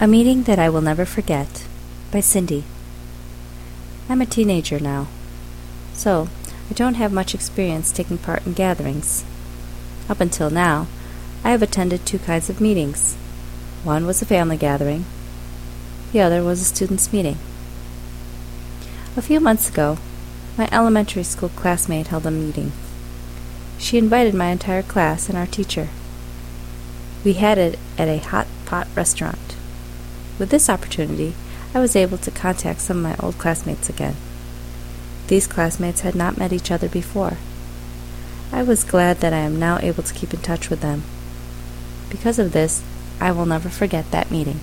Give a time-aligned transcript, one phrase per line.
[0.00, 1.66] A Meeting That I Will Never Forget
[2.12, 2.62] by Cindy.
[4.08, 5.08] I'm a teenager now,
[5.92, 6.28] so
[6.70, 9.24] I don't have much experience taking part in gatherings.
[10.08, 10.86] Up until now,
[11.42, 13.16] I have attended two kinds of meetings.
[13.82, 15.04] One was a family gathering,
[16.12, 17.38] the other was a students' meeting.
[19.16, 19.98] A few months ago,
[20.56, 22.70] my elementary school classmate held a meeting.
[23.78, 25.88] She invited my entire class and our teacher.
[27.24, 29.57] We had it at a hot pot restaurant.
[30.38, 31.34] With this opportunity,
[31.74, 34.16] I was able to contact some of my old classmates again.
[35.26, 37.36] These classmates had not met each other before.
[38.52, 41.02] I was glad that I am now able to keep in touch with them.
[42.08, 42.82] Because of this,
[43.20, 44.60] I will never forget that meeting.